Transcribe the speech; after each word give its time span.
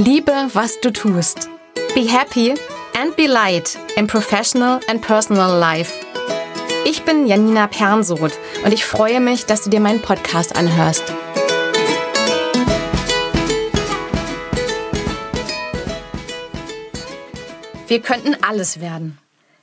Liebe, 0.00 0.48
was 0.54 0.80
du 0.80 0.90
tust. 0.90 1.50
Be 1.94 2.06
happy 2.06 2.54
and 2.98 3.14
be 3.16 3.26
light 3.26 3.78
in 3.98 4.06
professional 4.06 4.80
and 4.88 5.02
personal 5.02 5.58
life. 5.58 5.92
Ich 6.86 7.02
bin 7.02 7.26
Janina 7.26 7.66
Pernsoth 7.66 8.32
und 8.64 8.72
ich 8.72 8.86
freue 8.86 9.20
mich, 9.20 9.44
dass 9.44 9.64
du 9.64 9.68
dir 9.68 9.78
meinen 9.78 10.00
Podcast 10.00 10.56
anhörst. 10.56 11.04
Wir 17.86 18.00
könnten 18.00 18.42
alles 18.42 18.80
werden, 18.80 19.18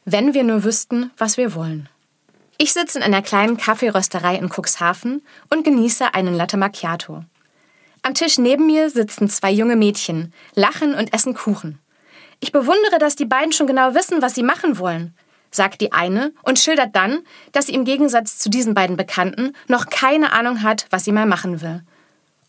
wenn 0.05 0.35
wir 0.35 0.43
nur 0.43 0.63
wüssten, 0.63 1.09
was 1.17 1.37
wir 1.37 1.55
wollen. 1.55 1.89
Ich 2.59 2.73
sitze 2.73 2.99
in 2.99 3.03
einer 3.03 3.23
kleinen 3.23 3.57
Kaffeerösterei 3.57 4.35
in 4.35 4.49
Cuxhaven 4.49 5.23
und 5.49 5.63
genieße 5.63 6.13
einen 6.13 6.35
Latte 6.35 6.57
Macchiato. 6.57 7.23
Am 8.07 8.13
Tisch 8.13 8.37
neben 8.37 8.67
mir 8.67 8.89
sitzen 8.89 9.27
zwei 9.27 9.51
junge 9.51 9.75
Mädchen, 9.75 10.31
lachen 10.55 10.95
und 10.95 11.13
essen 11.13 11.33
Kuchen. 11.33 11.77
Ich 12.39 12.53
bewundere, 12.53 12.99
dass 12.99 13.17
die 13.17 13.25
beiden 13.25 13.51
schon 13.51 13.67
genau 13.67 13.95
wissen, 13.95 14.21
was 14.21 14.33
sie 14.33 14.43
machen 14.43 14.79
wollen, 14.79 15.13
sagt 15.51 15.81
die 15.81 15.91
eine 15.91 16.31
und 16.43 16.57
schildert 16.57 16.95
dann, 16.95 17.19
dass 17.51 17.65
sie 17.65 17.73
im 17.73 17.83
Gegensatz 17.83 18.37
zu 18.39 18.49
diesen 18.49 18.73
beiden 18.73 18.95
Bekannten 18.95 19.51
noch 19.67 19.87
keine 19.87 20.31
Ahnung 20.31 20.63
hat, 20.63 20.85
was 20.89 21.03
sie 21.03 21.11
mal 21.11 21.25
machen 21.25 21.61
will. 21.61 21.83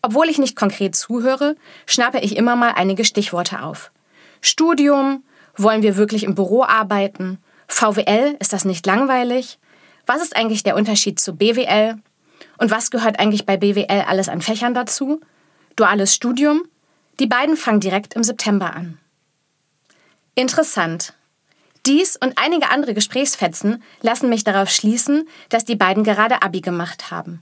Obwohl 0.01 0.29
ich 0.29 0.37
nicht 0.37 0.55
konkret 0.55 0.95
zuhöre, 0.95 1.57
schnappe 1.85 2.21
ich 2.21 2.37
immer 2.37 2.55
mal 2.55 2.71
einige 2.77 3.03
Stichworte 3.03 3.61
auf. 3.61 3.91
Studium, 4.39 5.25
wollen 5.57 5.81
wir 5.81 5.97
wirklich 5.97 6.23
im 6.23 6.35
Büro 6.35 6.63
arbeiten? 6.63 7.37
VWL, 7.67 8.37
ist 8.39 8.53
das 8.53 8.63
nicht 8.63 8.85
langweilig? 8.85 9.59
Was 10.05 10.21
ist 10.21 10.37
eigentlich 10.37 10.63
der 10.63 10.77
Unterschied 10.77 11.19
zu 11.19 11.35
BWL? 11.35 11.97
Und 12.59 12.71
was 12.71 12.91
gehört 12.91 13.19
eigentlich 13.19 13.45
bei 13.45 13.57
BWL 13.57 14.05
alles 14.07 14.29
an 14.29 14.39
Fächern 14.39 14.73
dazu? 14.73 15.19
Duales 15.79 16.13
Studium? 16.13 16.63
Die 17.21 17.27
beiden 17.27 17.55
fangen 17.55 17.79
direkt 17.79 18.13
im 18.13 18.23
September 18.23 18.75
an. 18.75 18.97
Interessant. 20.35 21.13
Dies 21.85 22.17
und 22.17 22.37
einige 22.37 22.69
andere 22.69 22.93
Gesprächsfetzen 22.93 23.81
lassen 24.01 24.27
mich 24.27 24.43
darauf 24.43 24.69
schließen, 24.69 25.27
dass 25.47 25.63
die 25.63 25.77
beiden 25.77 26.03
gerade 26.03 26.41
Abi 26.41 26.59
gemacht 26.59 27.11
haben. 27.11 27.41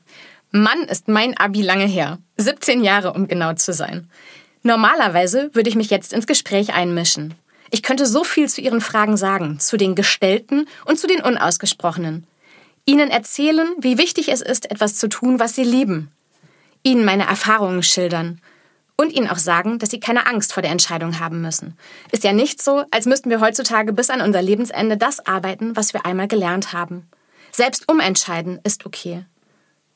Mann, 0.52 0.84
ist 0.84 1.08
mein 1.08 1.36
Abi 1.36 1.64
lange 1.64 1.86
her. 1.86 2.20
17 2.38 2.84
Jahre, 2.84 3.14
um 3.14 3.28
genau 3.28 3.54
zu 3.54 3.74
sein. 3.74 4.08
Normalerweise 4.62 5.50
würde 5.54 5.70
ich 5.70 5.76
mich 5.76 5.90
jetzt 5.90 6.14
ins 6.14 6.28
Gespräch 6.28 6.76
einmischen. 6.76 7.34
Ich 7.72 7.82
könnte 7.82 8.06
so 8.06 8.24
viel 8.24 8.48
zu 8.48 8.62
Ihren 8.62 8.82
Fragen 8.82 9.18
sagen, 9.18 9.60
zu 9.60 9.78
den 9.78 9.96
gestellten 9.96 10.68
und 10.86 11.00
zu 11.00 11.08
den 11.08 11.22
unausgesprochenen. 11.22 12.28
Ihnen 12.86 13.10
erzählen, 13.10 13.68
wie 13.80 13.98
wichtig 13.98 14.30
es 14.30 14.42
ist, 14.42 14.70
etwas 14.70 14.96
zu 14.96 15.10
tun, 15.10 15.40
was 15.40 15.56
Sie 15.56 15.64
lieben. 15.64 16.12
Ihnen 16.88 17.04
meine 17.04 17.28
Erfahrungen 17.28 17.84
schildern. 17.84 18.40
Und 18.96 19.12
Ihnen 19.12 19.30
auch 19.30 19.38
sagen, 19.38 19.78
dass 19.78 19.90
Sie 19.90 20.00
keine 20.00 20.26
Angst 20.26 20.54
vor 20.54 20.64
der 20.64 20.72
Entscheidung 20.72 21.20
haben 21.20 21.42
müssen. 21.42 21.78
Ist 22.14 22.24
ja 22.24 22.32
nicht 22.32 22.62
so, 22.64 22.86
als 22.92 23.06
müssten 23.06 23.30
wir 23.30 23.42
heutzutage 23.42 23.92
bis 23.92 24.10
an 24.10 24.22
unser 24.22 24.42
Lebensende 24.42 24.96
das 24.96 25.26
arbeiten, 25.28 25.76
was 25.76 25.94
wir 25.94 26.06
einmal 26.06 26.30
gelernt 26.30 26.72
haben. 26.72 27.10
Selbst 27.52 27.92
umentscheiden 27.92 28.62
ist 28.64 28.86
okay. 28.86 29.26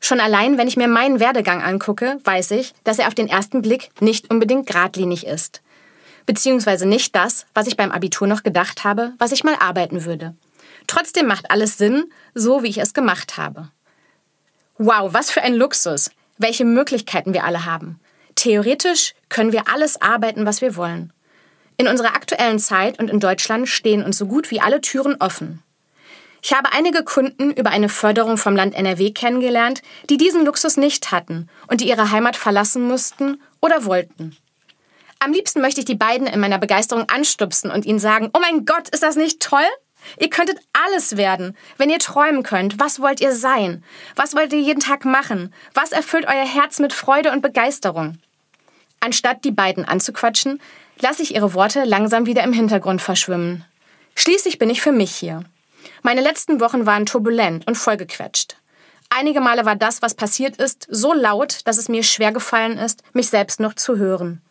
Schon 0.02 0.20
allein, 0.20 0.58
wenn 0.58 0.68
ich 0.68 0.76
mir 0.76 0.90
meinen 0.90 1.22
Werdegang 1.22 1.62
angucke, 1.62 2.20
weiß 2.26 2.52
ich, 2.52 2.74
dass 2.84 3.00
er 3.00 3.08
auf 3.08 3.16
den 3.16 3.30
ersten 3.30 3.62
Blick 3.62 3.90
nicht 4.02 4.30
unbedingt 4.30 4.68
geradlinig 4.68 5.26
ist. 5.26 5.62
Beziehungsweise 6.26 6.86
nicht 6.86 7.16
das, 7.16 7.46
was 7.54 7.68
ich 7.68 7.78
beim 7.78 7.94
Abitur 7.94 8.28
noch 8.28 8.44
gedacht 8.44 8.84
habe, 8.84 9.14
was 9.18 9.32
ich 9.32 9.46
mal 9.46 9.56
arbeiten 9.56 10.04
würde. 10.04 10.36
Trotzdem 10.88 11.26
macht 11.26 11.52
alles 11.52 11.78
Sinn, 11.78 12.12
so 12.34 12.64
wie 12.64 12.68
ich 12.68 12.80
es 12.80 12.94
gemacht 12.94 13.38
habe. 13.38 13.70
Wow, 14.78 15.14
was 15.14 15.32
für 15.32 15.42
ein 15.42 15.54
Luxus, 15.54 16.12
welche 16.42 16.66
Möglichkeiten 16.66 17.34
wir 17.34 17.44
alle 17.44 17.66
haben. 17.66 18.00
Theoretisch 18.36 19.14
können 19.30 19.52
wir 19.52 19.68
alles 19.68 20.02
arbeiten, 20.02 20.46
was 20.46 20.62
wir 20.62 20.76
wollen. 20.76 21.14
In 21.78 21.88
unserer 21.88 22.16
aktuellen 22.16 22.60
Zeit 22.60 23.00
und 23.00 23.10
in 23.10 23.20
Deutschland 23.20 23.68
stehen 23.68 24.04
uns 24.04 24.18
so 24.18 24.28
gut 24.28 24.52
wie 24.52 24.62
alle 24.62 24.82
Türen 24.82 25.16
offen. 25.20 25.64
Ich 26.44 26.54
habe 26.54 26.74
einige 26.74 27.04
Kunden 27.04 27.52
über 27.52 27.70
eine 27.70 27.90
Förderung 27.90 28.38
vom 28.38 28.56
Land 28.56 28.74
NRW 28.74 29.12
kennengelernt, 29.12 29.82
die 30.10 30.18
diesen 30.18 30.44
Luxus 30.44 30.78
nicht 30.78 31.12
hatten 31.12 31.50
und 31.68 31.82
die 31.82 31.88
ihre 31.88 32.12
Heimat 32.12 32.36
verlassen 32.36 32.88
mussten 32.88 33.42
oder 33.62 33.86
wollten. 33.86 34.36
Am 35.20 35.34
liebsten 35.34 35.62
möchte 35.62 35.82
ich 35.82 35.86
die 35.86 35.96
beiden 35.96 36.26
in 36.26 36.40
meiner 36.40 36.58
Begeisterung 36.58 37.08
anstupsen 37.10 37.70
und 37.70 37.86
ihnen 37.86 38.00
sagen, 38.00 38.32
oh 38.34 38.40
mein 38.40 38.66
Gott, 38.66 38.90
ist 38.90 39.04
das 39.04 39.16
nicht 39.16 39.40
toll? 39.40 39.68
Ihr 40.20 40.30
könntet 40.30 40.60
alles 40.74 41.18
werden, 41.18 41.56
wenn 41.78 41.90
ihr 41.90 42.00
träumen 42.00 42.44
könnt. 42.44 42.80
Was 42.80 43.00
wollt 43.00 43.22
ihr 43.22 43.34
sein? 43.34 43.84
Was 44.16 44.36
wollt 44.36 44.54
ihr 44.54 44.60
jeden 44.60 44.80
Tag 44.80 45.06
machen? 45.06 45.54
Was 45.74 45.92
erfüllt 45.92 46.26
euer 46.28 46.46
Herz 46.46 46.80
mit 46.80 46.94
Freude 46.94 47.32
und 47.32 47.42
Begeisterung? 47.42 48.18
Anstatt 49.00 49.44
die 49.44 49.52
beiden 49.52 49.86
anzuquatschen, 49.86 50.62
lasse 51.00 51.24
ich 51.24 51.36
ihre 51.36 51.54
Worte 51.54 51.84
langsam 51.84 52.26
wieder 52.26 52.44
im 52.44 52.54
Hintergrund 52.54 53.02
verschwimmen. 53.02 53.66
Schließlich 54.16 54.60
bin 54.60 54.70
ich 54.70 54.82
für 54.82 54.92
mich 54.92 55.16
hier. 55.16 55.44
Meine 56.04 56.22
letzten 56.22 56.60
Wochen 56.60 56.86
waren 56.86 57.06
turbulent 57.06 57.66
und 57.68 57.76
vollgequetscht. 57.76 58.58
Einige 59.10 59.42
Male 59.42 59.66
war 59.66 59.76
das, 59.76 60.02
was 60.02 60.16
passiert 60.16 60.58
ist, 60.58 60.88
so 60.90 61.14
laut, 61.14 61.60
dass 61.66 61.78
es 61.78 61.90
mir 61.90 62.04
schwer 62.04 62.32
gefallen 62.32 62.78
ist, 62.78 63.04
mich 63.14 63.30
selbst 63.30 63.60
noch 63.60 63.74
zu 63.74 63.98
hören. 63.98 64.42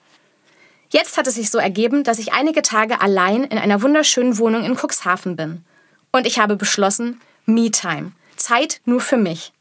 Jetzt 0.90 1.16
hat 1.16 1.26
es 1.26 1.36
sich 1.36 1.50
so 1.50 1.58
ergeben, 1.58 2.02
dass 2.02 2.18
ich 2.18 2.32
einige 2.32 2.62
Tage 2.62 3.00
allein 3.00 3.44
in 3.44 3.58
einer 3.58 3.80
wunderschönen 3.82 4.38
Wohnung 4.38 4.64
in 4.64 4.76
Cuxhaven 4.76 5.36
bin. 5.36 5.64
Und 6.10 6.26
ich 6.26 6.38
habe 6.38 6.56
beschlossen, 6.56 7.20
Me-Time. 7.46 8.12
Zeit 8.36 8.80
nur 8.84 9.00
für 9.00 9.16
mich. 9.16 9.52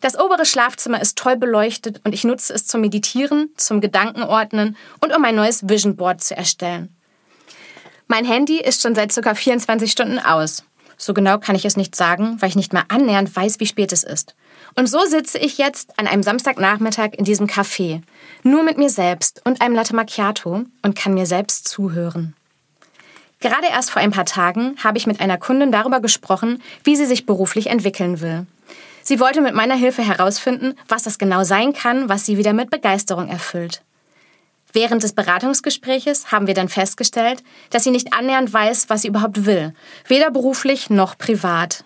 Das 0.00 0.18
obere 0.18 0.44
Schlafzimmer 0.44 1.00
ist 1.00 1.16
toll 1.16 1.36
beleuchtet 1.36 2.00
und 2.04 2.12
ich 2.12 2.24
nutze 2.24 2.52
es 2.52 2.66
zum 2.66 2.80
Meditieren, 2.80 3.50
zum 3.56 3.80
Gedankenordnen 3.80 4.76
und 5.00 5.16
um 5.16 5.24
ein 5.24 5.36
neues 5.36 5.68
Vision 5.68 5.96
Board 5.96 6.22
zu 6.22 6.36
erstellen. 6.36 6.94
Mein 8.08 8.24
Handy 8.24 8.60
ist 8.60 8.82
schon 8.82 8.94
seit 8.94 9.14
ca. 9.14 9.34
24 9.34 9.90
Stunden 9.90 10.18
aus. 10.18 10.64
So 10.96 11.14
genau 11.14 11.38
kann 11.38 11.56
ich 11.56 11.64
es 11.64 11.76
nicht 11.76 11.94
sagen, 11.94 12.36
weil 12.40 12.48
ich 12.48 12.56
nicht 12.56 12.72
mal 12.72 12.84
annähernd 12.88 13.34
weiß, 13.34 13.60
wie 13.60 13.66
spät 13.66 13.92
es 13.92 14.02
ist. 14.02 14.34
Und 14.74 14.88
so 14.88 15.04
sitze 15.06 15.38
ich 15.38 15.58
jetzt 15.58 15.98
an 15.98 16.06
einem 16.06 16.22
Samstagnachmittag 16.22 17.10
in 17.12 17.24
diesem 17.24 17.46
Café, 17.46 18.02
nur 18.42 18.62
mit 18.62 18.78
mir 18.78 18.90
selbst 18.90 19.42
und 19.44 19.60
einem 19.60 19.74
Latte 19.74 19.94
Macchiato 19.94 20.64
und 20.82 20.96
kann 20.96 21.14
mir 21.14 21.26
selbst 21.26 21.68
zuhören. 21.68 22.34
Gerade 23.40 23.66
erst 23.70 23.90
vor 23.90 24.00
ein 24.00 24.10
paar 24.10 24.24
Tagen 24.24 24.76
habe 24.82 24.98
ich 24.98 25.06
mit 25.06 25.20
einer 25.20 25.38
Kundin 25.38 25.70
darüber 25.70 26.00
gesprochen, 26.00 26.62
wie 26.84 26.96
sie 26.96 27.06
sich 27.06 27.26
beruflich 27.26 27.66
entwickeln 27.68 28.20
will. 28.20 28.46
Sie 29.02 29.20
wollte 29.20 29.40
mit 29.40 29.54
meiner 29.54 29.76
Hilfe 29.76 30.02
herausfinden, 30.02 30.74
was 30.88 31.04
das 31.04 31.18
genau 31.18 31.44
sein 31.44 31.72
kann, 31.72 32.08
was 32.08 32.26
sie 32.26 32.38
wieder 32.38 32.52
mit 32.52 32.70
Begeisterung 32.70 33.28
erfüllt. 33.28 33.82
Während 34.76 35.02
des 35.02 35.14
Beratungsgespräches 35.14 36.32
haben 36.32 36.46
wir 36.46 36.52
dann 36.52 36.68
festgestellt, 36.68 37.42
dass 37.70 37.82
sie 37.82 37.90
nicht 37.90 38.12
annähernd 38.12 38.52
weiß, 38.52 38.90
was 38.90 39.00
sie 39.00 39.08
überhaupt 39.08 39.46
will, 39.46 39.72
weder 40.06 40.30
beruflich 40.30 40.90
noch 40.90 41.16
privat. 41.16 41.82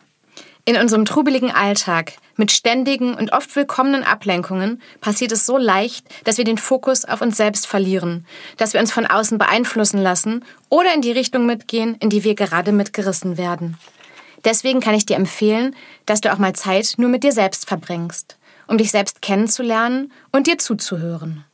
In 0.64 0.76
unserem 0.76 1.04
trubeligen 1.04 1.52
Alltag 1.52 2.14
mit 2.34 2.50
ständigen 2.50 3.14
und 3.14 3.32
oft 3.32 3.54
willkommenen 3.54 4.02
Ablenkungen 4.02 4.82
passiert 5.00 5.30
es 5.30 5.46
so 5.46 5.56
leicht, 5.56 6.04
dass 6.24 6.36
wir 6.36 6.44
den 6.44 6.58
Fokus 6.58 7.04
auf 7.04 7.20
uns 7.20 7.36
selbst 7.36 7.68
verlieren, 7.68 8.26
dass 8.56 8.72
wir 8.72 8.80
uns 8.80 8.90
von 8.90 9.06
außen 9.06 9.38
beeinflussen 9.38 10.02
lassen 10.02 10.44
oder 10.68 10.92
in 10.92 11.00
die 11.00 11.12
Richtung 11.12 11.46
mitgehen, 11.46 11.94
in 12.00 12.10
die 12.10 12.24
wir 12.24 12.34
gerade 12.34 12.72
mitgerissen 12.72 13.38
werden. 13.38 13.78
Deswegen 14.44 14.80
kann 14.80 14.96
ich 14.96 15.06
dir 15.06 15.14
empfehlen, 15.14 15.76
dass 16.06 16.22
du 16.22 16.32
auch 16.32 16.38
mal 16.38 16.54
Zeit 16.54 16.94
nur 16.96 17.08
mit 17.08 17.22
dir 17.22 17.30
selbst 17.30 17.68
verbringst, 17.68 18.36
um 18.66 18.78
dich 18.78 18.90
selbst 18.90 19.22
kennenzulernen 19.22 20.10
und 20.32 20.48
dir 20.48 20.58
zuzuhören, 20.58 21.44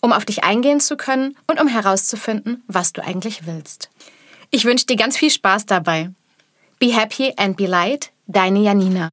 um 0.00 0.12
auf 0.12 0.24
dich 0.24 0.44
eingehen 0.44 0.80
zu 0.80 0.96
können 0.96 1.36
und 1.46 1.60
um 1.60 1.68
herauszufinden, 1.68 2.62
was 2.66 2.92
du 2.92 3.02
eigentlich 3.02 3.46
willst. 3.46 3.90
Ich 4.50 4.64
wünsche 4.64 4.86
dir 4.86 4.96
ganz 4.96 5.16
viel 5.16 5.30
Spaß 5.30 5.66
dabei. 5.66 6.10
Be 6.78 6.94
happy 6.94 7.34
and 7.36 7.56
be 7.56 7.66
light, 7.66 8.12
deine 8.26 8.60
Janina. 8.60 9.08